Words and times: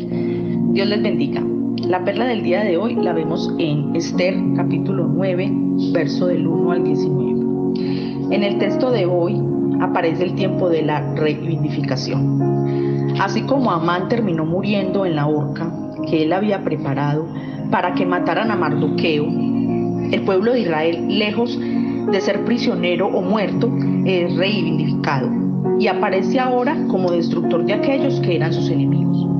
Dios 0.00 0.88
les 0.88 1.02
bendiga. 1.02 1.42
La 1.88 2.04
perla 2.04 2.26
del 2.26 2.42
día 2.42 2.62
de 2.62 2.76
hoy 2.76 2.94
la 2.94 3.12
vemos 3.12 3.52
en 3.58 3.94
Esther 3.96 4.36
capítulo 4.56 5.08
9, 5.08 5.50
verso 5.92 6.26
del 6.26 6.46
1 6.46 6.70
al 6.70 6.84
19. 6.84 8.34
En 8.34 8.42
el 8.42 8.58
texto 8.58 8.90
de 8.90 9.06
hoy 9.06 9.40
aparece 9.80 10.24
el 10.24 10.34
tiempo 10.34 10.68
de 10.68 10.82
la 10.82 11.14
reivindicación. 11.14 13.16
Así 13.20 13.42
como 13.42 13.70
Amán 13.70 14.08
terminó 14.08 14.44
muriendo 14.44 15.06
en 15.06 15.16
la 15.16 15.26
horca 15.26 15.72
que 16.08 16.24
él 16.24 16.32
había 16.32 16.62
preparado 16.62 17.26
para 17.70 17.94
que 17.94 18.06
mataran 18.06 18.50
a 18.50 18.56
Mardoqueo, 18.56 19.26
el 19.26 20.22
pueblo 20.24 20.52
de 20.52 20.60
Israel, 20.60 21.18
lejos 21.18 21.58
de 21.58 22.20
ser 22.20 22.44
prisionero 22.44 23.08
o 23.08 23.22
muerto, 23.22 23.70
es 24.04 24.34
reivindificado 24.36 25.30
y 25.78 25.86
aparece 25.86 26.38
ahora 26.38 26.76
como 26.88 27.10
destructor 27.10 27.64
de 27.64 27.74
aquellos 27.74 28.20
que 28.20 28.36
eran 28.36 28.52
sus 28.52 28.70
enemigos. 28.70 29.37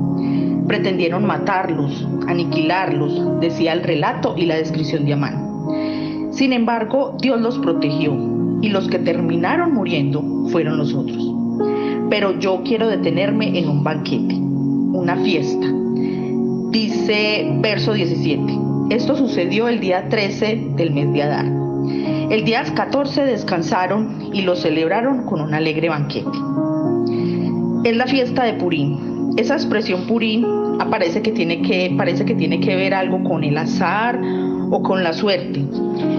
Pretendieron 0.69 1.25
matarlos, 1.25 2.07
aniquilarlos, 2.27 3.41
decía 3.41 3.73
el 3.73 3.81
relato 3.81 4.35
y 4.37 4.45
la 4.45 4.55
descripción 4.55 5.03
de 5.03 5.13
Amán. 5.13 6.29
Sin 6.31 6.53
embargo, 6.53 7.17
Dios 7.19 7.41
los 7.41 7.57
protegió 7.57 8.15
y 8.61 8.69
los 8.69 8.87
que 8.87 8.99
terminaron 8.99 9.73
muriendo 9.73 10.21
fueron 10.51 10.77
los 10.77 10.93
otros. 10.93 11.33
Pero 12.11 12.39
yo 12.39 12.61
quiero 12.63 12.87
detenerme 12.87 13.57
en 13.57 13.67
un 13.67 13.83
banquete, 13.83 14.35
una 14.35 15.17
fiesta. 15.17 15.65
Dice 16.69 17.47
verso 17.61 17.93
17. 17.93 18.43
Esto 18.91 19.17
sucedió 19.17 19.67
el 19.69 19.79
día 19.79 20.07
13 20.07 20.73
del 20.75 20.91
mes 20.91 21.11
de 21.13 21.23
Adar. 21.23 21.45
El 22.29 22.45
día 22.45 22.63
14 22.63 23.25
descansaron 23.25 24.29
y 24.33 24.43
lo 24.43 24.55
celebraron 24.55 25.25
con 25.25 25.41
un 25.41 25.55
alegre 25.55 25.89
banquete. 25.89 26.29
Es 27.83 27.95
la 27.95 28.07
fiesta 28.07 28.43
de 28.43 28.53
Purín. 28.53 29.33
Esa 29.37 29.55
expresión 29.55 30.05
Purín 30.07 30.45
aparece 30.79 31.21
que 31.21 31.31
tiene 31.31 31.61
que, 31.61 31.93
parece 31.97 32.25
que 32.25 32.35
tiene 32.35 32.59
que 32.59 32.75
ver 32.75 32.93
algo 32.93 33.23
con 33.23 33.43
el 33.43 33.57
azar 33.57 34.19
o 34.71 34.81
con 34.83 35.03
la 35.03 35.13
suerte, 35.13 35.65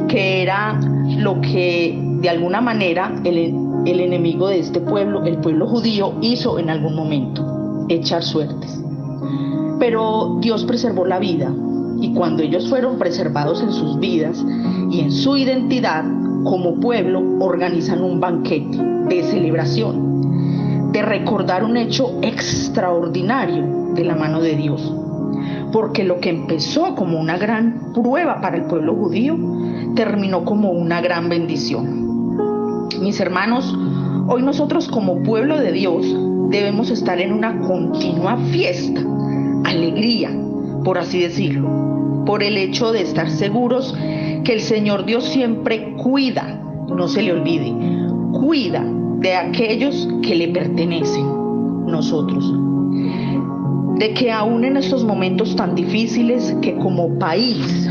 que 0.09 0.43
era 0.43 0.81
lo 1.19 1.41
que 1.41 1.99
de 2.21 2.29
alguna 2.29 2.61
manera 2.61 3.13
el, 3.25 3.55
el 3.87 4.01
enemigo 4.01 4.49
de 4.49 4.61
este 4.61 4.81
pueblo, 4.81 5.25
el 5.25 5.39
pueblo 5.39 5.67
judío, 5.67 6.15
hizo 6.21 6.59
en 6.59 6.71
algún 6.71 6.95
momento, 6.95 7.87
echar 7.89 8.23
suertes. 8.23 8.81
Pero 9.79 10.39
Dios 10.41 10.65
preservó 10.65 11.07
la 11.07 11.19
vida 11.19 11.53
y 12.01 12.13
cuando 12.15 12.43
ellos 12.43 12.69
fueron 12.69 12.99
preservados 12.99 13.63
en 13.63 13.73
sus 13.73 13.99
vidas 13.99 14.45
y 14.91 15.01
en 15.01 15.13
su 15.13 15.37
identidad 15.37 16.05
como 16.45 16.81
pueblo, 16.81 17.23
organizan 17.41 18.03
un 18.03 18.19
banquete 18.19 18.79
de 19.09 19.23
celebración, 19.25 20.20
de 20.93 21.03
recordar 21.03 21.65
un 21.65 21.77
hecho 21.77 22.19
extraordinario 22.23 23.93
de 23.95 24.05
la 24.05 24.17
mano 24.17 24.41
de 24.41 24.57
Dios. 24.57 24.95
Porque 25.73 26.05
lo 26.05 26.21
que 26.21 26.31
empezó 26.31 26.95
como 26.97 27.21
una 27.21 27.39
gran 27.39 27.93
prueba 27.93 28.41
para 28.41 28.57
el 28.57 28.65
pueblo 28.65 28.95
judío, 28.95 29.37
terminó 29.95 30.45
como 30.45 30.71
una 30.71 31.01
gran 31.01 31.29
bendición. 31.29 32.89
Mis 33.01 33.21
hermanos, 33.21 33.77
hoy 34.27 34.43
nosotros 34.43 34.89
como 34.89 35.23
pueblo 35.23 35.59
de 35.59 35.73
Dios 35.73 36.05
debemos 36.51 36.91
estar 36.91 37.21
en 37.21 37.33
una 37.33 37.61
continua 37.61 38.37
fiesta, 38.51 39.01
alegría, 39.65 40.31
por 40.85 40.99
así 40.99 41.21
decirlo, 41.21 42.25
por 42.27 42.43
el 42.43 42.57
hecho 42.57 42.93
de 42.93 43.03
estar 43.03 43.31
seguros 43.31 43.95
que 44.45 44.53
el 44.55 44.61
Señor 44.61 45.05
Dios 45.05 45.25
siempre 45.25 45.95
cuida, 46.03 46.61
no 46.89 47.07
se 47.07 47.23
le 47.23 47.33
olvide, 47.33 47.73
cuida 48.33 48.85
de 49.21 49.35
aquellos 49.35 50.09
que 50.23 50.35
le 50.35 50.49
pertenecen, 50.49 51.27
nosotros. 51.87 52.53
De 53.99 54.15
que 54.15 54.33
aún 54.33 54.65
en 54.65 54.79
estos 54.79 55.05
momentos 55.05 55.55
tan 55.57 55.75
difíciles 55.75 56.57
que 56.63 56.75
como 56.77 57.19
país 57.19 57.89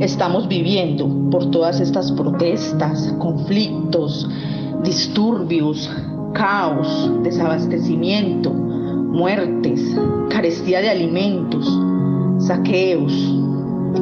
estamos 0.00 0.46
viviendo 0.46 1.08
por 1.30 1.50
todas 1.50 1.80
estas 1.80 2.12
protestas, 2.12 3.12
conflictos, 3.18 4.28
disturbios, 4.84 5.90
caos, 6.32 7.10
desabastecimiento, 7.22 8.52
muertes, 8.52 9.80
carestía 10.30 10.80
de 10.80 10.90
alimentos, 10.90 11.66
saqueos. 12.38 13.12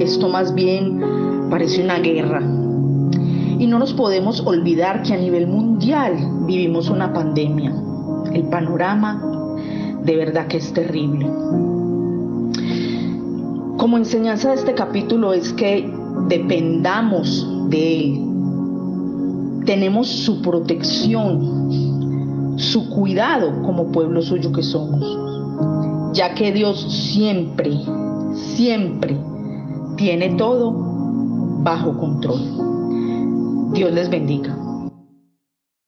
Esto 0.00 0.28
más 0.28 0.54
bien 0.54 1.48
parece 1.48 1.82
una 1.82 1.98
guerra. 1.98 2.61
Y 3.62 3.68
no 3.68 3.78
nos 3.78 3.92
podemos 3.92 4.42
olvidar 4.44 5.04
que 5.04 5.14
a 5.14 5.16
nivel 5.16 5.46
mundial 5.46 6.16
vivimos 6.46 6.90
una 6.90 7.12
pandemia. 7.12 7.72
El 8.32 8.48
panorama 8.48 9.22
de 10.02 10.16
verdad 10.16 10.48
que 10.48 10.56
es 10.56 10.72
terrible. 10.72 11.30
Como 13.76 13.98
enseñanza 13.98 14.48
de 14.48 14.56
este 14.56 14.74
capítulo 14.74 15.32
es 15.32 15.52
que 15.52 15.88
dependamos 16.26 17.46
de 17.70 18.00
Él. 18.00 18.20
Tenemos 19.64 20.08
su 20.08 20.42
protección, 20.42 22.56
su 22.56 22.90
cuidado 22.90 23.62
como 23.62 23.92
pueblo 23.92 24.22
suyo 24.22 24.50
que 24.50 24.64
somos, 24.64 26.10
ya 26.14 26.34
que 26.34 26.50
Dios 26.50 27.12
siempre, 27.12 27.78
siempre 28.34 29.16
tiene 29.96 30.30
todo 30.30 30.72
bajo 31.62 31.96
control. 31.96 32.71
Dios 33.72 33.90
les 33.90 34.10
bendiga. 34.10 34.61